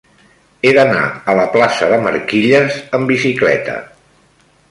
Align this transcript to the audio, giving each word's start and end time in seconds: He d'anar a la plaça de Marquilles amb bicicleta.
He 0.67 0.69
d'anar 0.77 1.03
a 1.33 1.35
la 1.39 1.43
plaça 1.57 1.91
de 1.91 1.99
Marquilles 2.07 2.79
amb 2.99 3.13
bicicleta. 3.13 3.77